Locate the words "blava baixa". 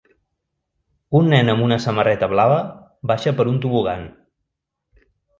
2.31-3.33